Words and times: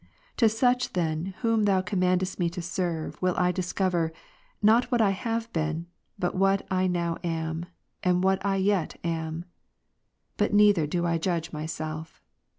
To 0.37 0.49
such 0.49 0.93
then 0.93 1.35
whom 1.41 1.65
Thou 1.65 1.81
commandest 1.81 2.39
me 2.39 2.49
to 2.57 2.61
serve 2.63 3.21
will 3.21 3.35
I 3.37 3.51
dis 3.51 3.71
cover, 3.71 4.11
not 4.59 4.85
what 4.91 4.99
I 4.99 5.11
have 5.11 5.53
been, 5.53 5.85
but 6.17 6.33
what 6.33 6.65
I 6.71 6.87
now 6.87 7.17
am, 7.23 7.67
and 8.01 8.23
what 8.23 8.43
I 8.43 8.55
yet 8.55 8.99
am. 9.03 9.45
But 10.37 10.55
neither 10.55 10.87
do 10.87 11.05
I 11.05 11.19
judge 11.19 11.53
myself. 11.53 12.19